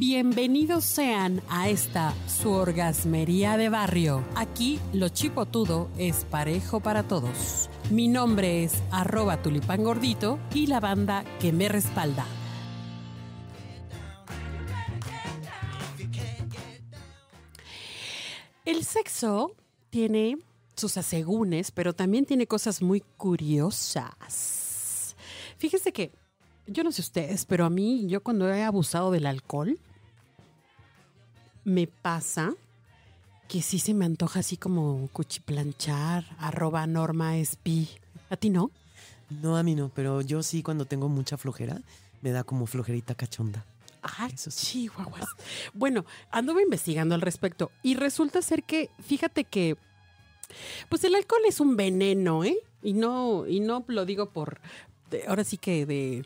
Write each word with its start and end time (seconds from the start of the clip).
Bienvenidos 0.00 0.84
sean 0.84 1.42
a 1.48 1.68
esta 1.68 2.14
su 2.28 2.52
orgasmería 2.52 3.56
de 3.56 3.68
barrio. 3.68 4.24
Aquí 4.36 4.78
lo 4.92 5.08
chipotudo 5.08 5.90
es 5.98 6.24
parejo 6.24 6.78
para 6.78 7.02
todos. 7.02 7.68
Mi 7.90 8.06
nombre 8.06 8.62
es 8.62 8.80
arroba 8.92 9.42
tulipán 9.42 9.82
gordito 9.82 10.38
y 10.54 10.68
la 10.68 10.78
banda 10.78 11.24
que 11.40 11.52
me 11.52 11.68
respalda. 11.68 12.24
El 18.64 18.84
sexo 18.84 19.50
tiene 19.90 20.38
sus 20.76 20.96
asegúnes, 20.96 21.72
pero 21.72 21.92
también 21.92 22.24
tiene 22.24 22.46
cosas 22.46 22.82
muy 22.82 23.02
curiosas. 23.16 25.16
Fíjese 25.56 25.92
que, 25.92 26.12
yo 26.68 26.84
no 26.84 26.92
sé 26.92 27.00
ustedes, 27.00 27.46
pero 27.46 27.64
a 27.64 27.70
mí, 27.70 28.06
yo 28.06 28.22
cuando 28.22 28.48
he 28.48 28.62
abusado 28.62 29.10
del 29.10 29.26
alcohol, 29.26 29.76
me 31.68 31.86
pasa 31.86 32.54
que 33.46 33.62
sí 33.62 33.78
se 33.78 33.92
me 33.94 34.06
antoja 34.06 34.40
así 34.40 34.56
como 34.56 35.08
cuchiplanchar, 35.12 36.24
arroba 36.38 36.86
norma 36.86 37.36
espi. 37.36 37.88
¿A 38.30 38.36
ti 38.36 38.50
no? 38.50 38.70
No, 39.42 39.56
a 39.56 39.62
mí 39.62 39.74
no, 39.74 39.90
pero 39.94 40.22
yo 40.22 40.42
sí 40.42 40.62
cuando 40.62 40.86
tengo 40.86 41.08
mucha 41.08 41.36
flojera, 41.36 41.80
me 42.22 42.30
da 42.30 42.42
como 42.42 42.66
flojerita 42.66 43.14
cachonda. 43.14 43.64
Ah, 44.02 44.28
eso 44.32 44.50
sí. 44.50 44.66
Chihuahuas. 44.66 45.26
Bueno, 45.74 46.06
anduve 46.30 46.62
investigando 46.62 47.14
al 47.14 47.20
respecto 47.20 47.70
y 47.82 47.94
resulta 47.94 48.40
ser 48.40 48.62
que, 48.62 48.90
fíjate 49.02 49.44
que, 49.44 49.76
pues 50.88 51.04
el 51.04 51.14
alcohol 51.14 51.42
es 51.46 51.60
un 51.60 51.76
veneno, 51.76 52.44
¿eh? 52.44 52.58
Y 52.82 52.94
no, 52.94 53.46
y 53.46 53.60
no 53.60 53.84
lo 53.88 54.06
digo 54.06 54.30
por, 54.30 54.60
ahora 55.26 55.44
sí 55.44 55.58
que 55.58 55.84
de 55.84 56.24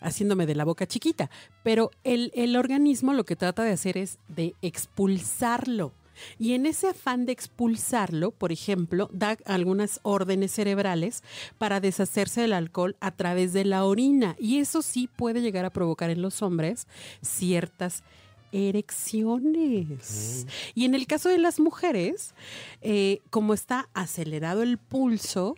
haciéndome 0.00 0.46
de 0.46 0.54
la 0.54 0.64
boca 0.64 0.86
chiquita, 0.86 1.30
pero 1.62 1.90
el, 2.04 2.30
el 2.34 2.56
organismo 2.56 3.12
lo 3.12 3.24
que 3.24 3.36
trata 3.36 3.62
de 3.62 3.72
hacer 3.72 3.98
es 3.98 4.18
de 4.28 4.54
expulsarlo. 4.62 5.92
Y 6.38 6.54
en 6.54 6.66
ese 6.66 6.88
afán 6.88 7.26
de 7.26 7.32
expulsarlo, 7.32 8.30
por 8.30 8.52
ejemplo, 8.52 9.08
da 9.12 9.36
algunas 9.44 10.00
órdenes 10.02 10.52
cerebrales 10.52 11.22
para 11.58 11.80
deshacerse 11.80 12.40
del 12.42 12.52
alcohol 12.52 12.96
a 13.00 13.12
través 13.12 13.52
de 13.52 13.64
la 13.64 13.84
orina. 13.84 14.36
Y 14.38 14.58
eso 14.58 14.82
sí 14.82 15.08
puede 15.14 15.40
llegar 15.40 15.64
a 15.64 15.70
provocar 15.70 16.10
en 16.10 16.22
los 16.22 16.42
hombres 16.42 16.86
ciertas 17.22 18.02
erecciones. 18.52 20.46
Y 20.74 20.84
en 20.84 20.94
el 20.94 21.06
caso 21.06 21.28
de 21.28 21.38
las 21.38 21.60
mujeres, 21.60 22.34
eh, 22.80 23.20
como 23.30 23.54
está 23.54 23.88
acelerado 23.94 24.62
el 24.62 24.78
pulso, 24.78 25.56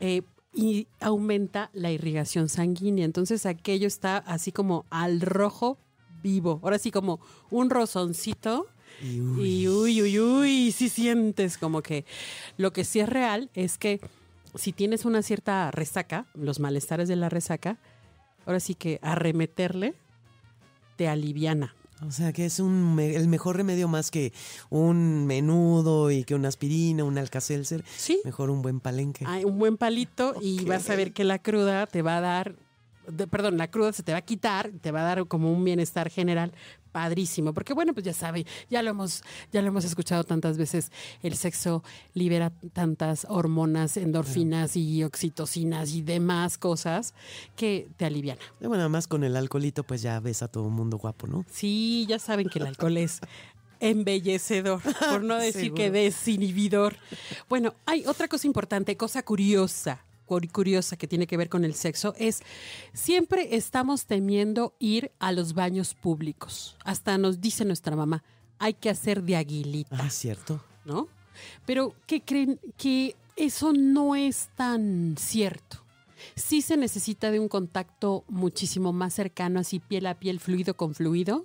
eh, 0.00 0.22
y 0.56 0.88
aumenta 1.00 1.70
la 1.74 1.92
irrigación 1.92 2.48
sanguínea. 2.48 3.04
Entonces 3.04 3.46
aquello 3.46 3.86
está 3.86 4.16
así 4.16 4.50
como 4.50 4.86
al 4.90 5.20
rojo 5.20 5.78
vivo. 6.22 6.58
Ahora 6.62 6.78
sí 6.78 6.90
como 6.90 7.20
un 7.50 7.70
rozoncito. 7.70 8.66
Y 9.02 9.20
uy. 9.20 9.68
uy, 9.68 10.02
uy, 10.02 10.18
uy, 10.18 10.72
si 10.72 10.88
sientes 10.88 11.58
como 11.58 11.82
que 11.82 12.06
lo 12.56 12.72
que 12.72 12.82
sí 12.82 13.00
es 13.00 13.08
real 13.08 13.50
es 13.52 13.76
que 13.76 14.00
si 14.54 14.72
tienes 14.72 15.04
una 15.04 15.22
cierta 15.22 15.70
resaca, 15.70 16.24
los 16.34 16.60
malestares 16.60 17.06
de 17.06 17.16
la 17.16 17.28
resaca, 17.28 17.76
ahora 18.46 18.58
sí 18.58 18.74
que 18.74 18.98
arremeterle 19.02 19.94
te 20.96 21.08
aliviana. 21.08 21.74
O 22.02 22.10
sea 22.10 22.32
que 22.32 22.44
es 22.44 22.60
un, 22.60 22.98
el 23.00 23.26
mejor 23.28 23.56
remedio 23.56 23.88
más 23.88 24.10
que 24.10 24.32
un 24.68 25.26
menudo 25.26 26.10
y 26.10 26.24
que 26.24 26.34
una 26.34 26.48
aspirina, 26.48 27.04
un 27.04 27.16
alcacelser. 27.16 27.84
Sí. 27.96 28.20
Mejor 28.24 28.50
un 28.50 28.62
buen 28.62 28.80
palenque. 28.80 29.24
Ay, 29.26 29.44
un 29.44 29.58
buen 29.58 29.76
palito 29.76 30.34
y 30.40 30.64
vas 30.64 30.90
a 30.90 30.96
ver 30.96 31.12
que 31.12 31.24
la 31.24 31.38
cruda 31.38 31.86
te 31.86 32.02
va 32.02 32.18
a 32.18 32.20
dar, 32.20 32.54
perdón, 33.30 33.56
la 33.56 33.70
cruda 33.70 33.92
se 33.92 34.02
te 34.02 34.12
va 34.12 34.18
a 34.18 34.22
quitar, 34.22 34.70
te 34.82 34.90
va 34.90 35.00
a 35.00 35.04
dar 35.04 35.26
como 35.26 35.52
un 35.52 35.64
bienestar 35.64 36.10
general 36.10 36.52
padrísimo, 36.96 37.52
porque 37.52 37.74
bueno, 37.74 37.92
pues 37.92 38.06
ya 38.06 38.14
sabe, 38.14 38.46
ya 38.70 38.82
lo 38.82 38.88
hemos 38.88 39.22
ya 39.52 39.60
lo 39.60 39.68
hemos 39.68 39.84
escuchado 39.84 40.24
tantas 40.24 40.56
veces, 40.56 40.90
el 41.22 41.36
sexo 41.36 41.84
libera 42.14 42.54
tantas 42.72 43.26
hormonas, 43.28 43.98
endorfinas 43.98 44.76
y 44.76 45.04
oxitocinas 45.04 45.92
y 45.92 46.00
demás 46.00 46.56
cosas 46.56 47.12
que 47.54 47.86
te 47.98 48.06
alivian. 48.06 48.38
Y 48.62 48.66
bueno, 48.66 48.84
además 48.84 49.08
con 49.08 49.24
el 49.24 49.36
alcoholito 49.36 49.84
pues 49.84 50.00
ya 50.00 50.18
ves 50.20 50.42
a 50.42 50.48
todo 50.48 50.64
un 50.64 50.72
mundo 50.72 50.96
guapo, 50.96 51.26
¿no? 51.26 51.44
Sí, 51.50 52.06
ya 52.08 52.18
saben 52.18 52.48
que 52.48 52.60
el 52.60 52.66
alcohol 52.66 52.96
es 52.96 53.20
embellecedor, 53.80 54.80
por 54.80 55.22
no 55.22 55.36
decir 55.48 55.74
que 55.74 55.90
desinhibidor. 55.90 56.96
Bueno, 57.46 57.74
hay 57.84 58.06
otra 58.06 58.26
cosa 58.26 58.46
importante, 58.46 58.96
cosa 58.96 59.22
curiosa 59.22 60.05
curiosa 60.26 60.96
que 60.96 61.06
tiene 61.06 61.26
que 61.26 61.36
ver 61.36 61.48
con 61.48 61.64
el 61.64 61.74
sexo 61.74 62.14
es 62.18 62.42
siempre 62.92 63.56
estamos 63.56 64.06
temiendo 64.06 64.74
ir 64.78 65.12
a 65.18 65.32
los 65.32 65.54
baños 65.54 65.94
públicos. 65.94 66.76
Hasta 66.84 67.16
nos 67.18 67.40
dice 67.40 67.64
nuestra 67.64 67.96
mamá, 67.96 68.22
hay 68.58 68.74
que 68.74 68.90
hacer 68.90 69.22
de 69.22 69.36
aguilita. 69.36 69.96
Ah, 69.98 70.10
cierto. 70.10 70.62
¿No? 70.84 71.08
Pero 71.64 71.94
¿qué 72.06 72.20
creen? 72.22 72.60
Que 72.76 73.16
eso 73.36 73.72
no 73.72 74.16
es 74.16 74.48
tan 74.56 75.16
cierto 75.18 75.85
sí 76.34 76.62
se 76.62 76.76
necesita 76.76 77.30
de 77.30 77.40
un 77.40 77.48
contacto 77.48 78.24
muchísimo 78.28 78.92
más 78.92 79.14
cercano, 79.14 79.60
así 79.60 79.78
piel 79.80 80.06
a 80.06 80.14
piel, 80.14 80.40
fluido 80.40 80.74
con 80.74 80.94
fluido, 80.94 81.44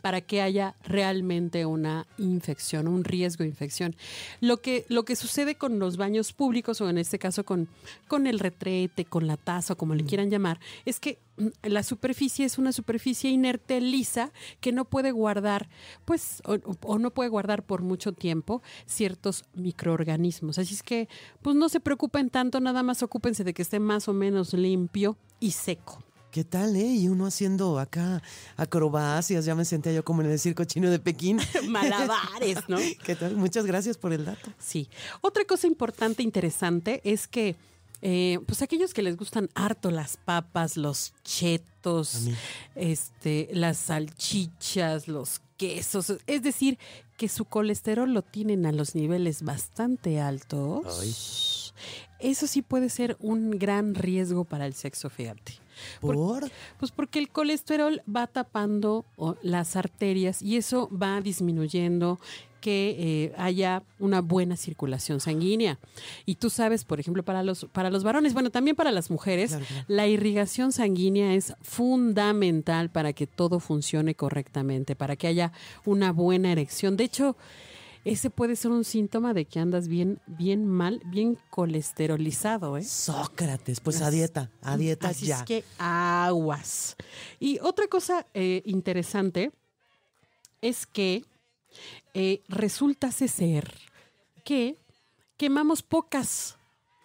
para 0.00 0.20
que 0.20 0.42
haya 0.42 0.74
realmente 0.84 1.66
una 1.66 2.06
infección, 2.18 2.88
un 2.88 3.04
riesgo 3.04 3.44
de 3.44 3.50
infección. 3.50 3.96
Lo 4.40 4.60
que, 4.60 4.84
lo 4.88 5.04
que 5.04 5.16
sucede 5.16 5.56
con 5.56 5.78
los 5.78 5.96
baños 5.96 6.32
públicos, 6.32 6.80
o 6.80 6.88
en 6.88 6.98
este 6.98 7.18
caso 7.18 7.44
con, 7.44 7.68
con 8.08 8.26
el 8.26 8.38
retrete, 8.38 9.04
con 9.04 9.26
la 9.26 9.36
taza, 9.36 9.74
o 9.74 9.76
como 9.76 9.94
le 9.94 10.04
quieran 10.04 10.30
llamar, 10.30 10.60
es 10.84 11.00
que 11.00 11.18
la 11.62 11.82
superficie 11.82 12.44
es 12.44 12.58
una 12.58 12.72
superficie 12.72 13.30
inerte 13.30 13.80
lisa 13.80 14.32
que 14.60 14.72
no 14.72 14.84
puede 14.84 15.12
guardar, 15.12 15.68
pues, 16.04 16.42
o, 16.44 16.98
no 16.98 17.10
puede 17.12 17.30
guardar 17.30 17.64
por 17.64 17.82
mucho 17.82 18.12
tiempo 18.12 18.62
ciertos 18.86 19.44
microorganismos. 19.54 20.58
Así 20.58 20.74
es 20.74 20.82
que, 20.82 21.08
pues 21.40 21.56
no 21.56 21.68
se 21.68 21.80
preocupen 21.80 22.30
tanto, 22.30 22.60
nada 22.60 22.82
más 22.82 23.02
ocúpense 23.02 23.44
de 23.44 23.54
que 23.54 23.62
esté 23.62 23.80
más 23.80 24.08
o 24.08 24.12
menos 24.12 24.52
limpio 24.52 25.16
y 25.40 25.52
seco. 25.52 26.04
¿Qué 26.30 26.44
tal, 26.44 26.76
eh? 26.76 26.86
Y 26.86 27.08
uno 27.08 27.26
haciendo 27.26 27.78
acá 27.78 28.22
acrobacias, 28.56 29.44
ya 29.44 29.54
me 29.54 29.66
sentía 29.66 29.92
yo 29.92 30.02
como 30.02 30.22
en 30.22 30.30
el 30.30 30.38
circo 30.38 30.64
chino 30.64 30.90
de 30.90 30.98
Pekín. 30.98 31.38
Malabares, 31.68 32.68
¿no? 32.68 32.78
¿Qué 33.04 33.14
tal? 33.14 33.36
Muchas 33.36 33.66
gracias 33.66 33.98
por 33.98 34.14
el 34.14 34.24
dato. 34.24 34.50
Sí. 34.58 34.88
Otra 35.20 35.44
cosa 35.44 35.66
importante, 35.66 36.22
interesante, 36.22 37.02
es 37.04 37.28
que 37.28 37.56
eh, 38.02 38.40
pues 38.46 38.62
aquellos 38.62 38.92
que 38.92 39.02
les 39.02 39.16
gustan 39.16 39.48
harto 39.54 39.92
las 39.92 40.16
papas, 40.16 40.76
los 40.76 41.14
chetos, 41.22 42.28
este, 42.74 43.48
las 43.52 43.78
salchichas, 43.78 45.06
los 45.06 45.40
quesos, 45.56 46.12
es 46.26 46.42
decir, 46.42 46.78
que 47.16 47.28
su 47.28 47.44
colesterol 47.44 48.12
lo 48.12 48.22
tienen 48.22 48.66
a 48.66 48.72
los 48.72 48.96
niveles 48.96 49.42
bastante 49.44 50.20
altos. 50.20 51.72
Eso 52.18 52.46
sí 52.48 52.62
puede 52.62 52.88
ser 52.88 53.16
un 53.20 53.50
gran 53.52 53.94
riesgo 53.94 54.44
para 54.44 54.66
el 54.66 54.74
sexo, 54.74 55.08
fíjate. 55.08 55.54
¿Por? 56.00 56.50
pues 56.78 56.92
porque 56.92 57.18
el 57.18 57.28
colesterol 57.28 58.02
va 58.04 58.26
tapando 58.26 59.04
las 59.42 59.76
arterias 59.76 60.42
y 60.42 60.56
eso 60.56 60.88
va 60.90 61.20
disminuyendo 61.20 62.18
que 62.62 62.96
eh, 62.98 63.34
haya 63.36 63.82
una 63.98 64.22
buena 64.22 64.56
circulación 64.56 65.20
sanguínea. 65.20 65.78
Y 66.24 66.36
tú 66.36 66.48
sabes, 66.48 66.86
por 66.86 66.98
ejemplo, 66.98 67.22
para 67.22 67.42
los, 67.42 67.66
para 67.66 67.90
los 67.90 68.04
varones, 68.04 68.32
bueno, 68.32 68.48
también 68.48 68.74
para 68.74 68.90
las 68.90 69.10
mujeres, 69.10 69.58
la 69.88 70.06
irrigación 70.06 70.72
sanguínea 70.72 71.34
es 71.34 71.52
fundamental 71.60 72.90
para 72.90 73.12
que 73.12 73.26
todo 73.26 73.60
funcione 73.60 74.14
correctamente, 74.14 74.96
para 74.96 75.16
que 75.16 75.26
haya 75.26 75.52
una 75.84 76.12
buena 76.12 76.52
erección. 76.52 76.96
De 76.96 77.04
hecho, 77.04 77.36
ese 78.04 78.30
puede 78.30 78.56
ser 78.56 78.70
un 78.70 78.84
síntoma 78.84 79.34
de 79.34 79.44
que 79.44 79.60
andas 79.60 79.86
bien, 79.86 80.20
bien 80.26 80.66
mal, 80.66 81.02
bien 81.06 81.38
colesterolizado, 81.50 82.76
¿eh? 82.76 82.84
Sócrates, 82.84 83.80
pues 83.80 84.00
a 84.00 84.10
dieta, 84.10 84.50
a 84.62 84.76
dieta 84.76 85.08
Así 85.08 85.26
ya. 85.26 85.38
Es 85.38 85.42
que 85.44 85.64
aguas. 85.78 86.96
Y 87.38 87.58
otra 87.60 87.86
cosa 87.86 88.26
eh, 88.34 88.62
interesante 88.64 89.52
es 90.62 90.86
que 90.86 91.24
eh, 92.14 92.42
resulta 92.48 93.10
ser 93.28 93.74
que 94.44 94.76
quemamos 95.36 95.82
pocas 95.82 96.56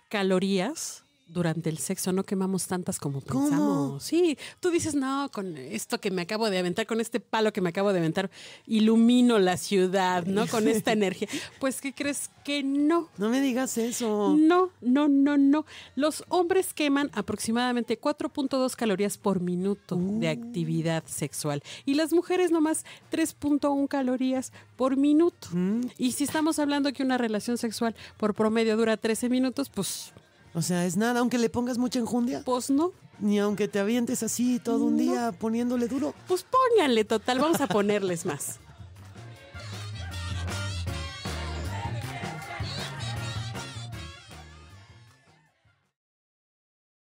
calorías 0.09 1.03
durante 1.27 1.69
el 1.69 1.77
sexo 1.77 2.11
no 2.11 2.23
quemamos 2.23 2.67
tantas 2.67 2.99
como 2.99 3.21
pensamos. 3.21 4.03
Sí, 4.03 4.37
tú 4.59 4.69
dices, 4.69 4.95
no, 4.95 5.29
con 5.31 5.57
esto 5.57 5.99
que 5.99 6.11
me 6.11 6.21
acabo 6.23 6.49
de 6.49 6.57
aventar, 6.57 6.85
con 6.85 7.01
este 7.01 7.19
palo 7.19 7.51
que 7.51 7.61
me 7.61 7.69
acabo 7.69 7.91
de 7.93 7.99
aventar, 7.99 8.29
ilumino 8.65 9.37
la 9.39 9.57
ciudad, 9.57 10.25
¿no? 10.25 10.47
Con 10.47 10.67
esta 10.67 10.91
energía. 10.93 11.27
Pues, 11.59 11.81
¿qué 11.81 11.93
crees 11.93 12.29
que 12.43 12.63
no? 12.63 13.09
No 13.17 13.29
me 13.29 13.41
digas 13.41 13.77
eso. 13.77 14.35
No, 14.37 14.71
no, 14.81 15.07
no, 15.07 15.37
no. 15.37 15.65
Los 15.95 16.23
hombres 16.29 16.73
queman 16.73 17.11
aproximadamente 17.13 17.99
4.2 17.99 18.75
calorías 18.75 19.17
por 19.17 19.41
minuto 19.41 19.95
de 19.95 20.27
uh. 20.27 20.31
actividad 20.31 21.03
sexual 21.05 21.61
y 21.85 21.95
las 21.95 22.13
mujeres 22.13 22.51
nomás 22.51 22.85
3.1 23.11 23.87
calorías 23.87 24.53
por 24.75 24.95
minuto. 24.95 25.49
Mm. 25.51 25.81
Y 25.97 26.13
si 26.13 26.23
estamos 26.23 26.59
hablando 26.59 26.93
que 26.93 27.03
una 27.03 27.17
relación 27.17 27.57
sexual 27.57 27.95
por 28.17 28.33
promedio 28.33 28.77
dura 28.77 28.97
13 28.97 29.29
minutos, 29.29 29.69
pues 29.69 30.13
o 30.57 30.61
sea, 30.63 30.87
es 30.87 30.97
nada, 30.97 31.19
aunque 31.19 31.37
le 31.37 31.51
pongas 31.51 31.77
mucha 31.77 31.99
enjundia. 31.99 32.41
Pues 32.43 32.71
no. 32.71 32.91
Ni 33.19 33.37
aunque 33.37 33.67
te 33.67 33.77
avientes 33.77 34.23
así 34.23 34.57
todo 34.57 34.85
un 34.85 34.97
día 34.97 35.31
poniéndole 35.31 35.87
duro. 35.87 36.15
Pues 36.27 36.43
pónganle, 36.43 37.05
total, 37.05 37.37
vamos 37.37 37.61
a 37.61 37.67
ponerles 37.67 38.25
más. 38.25 38.59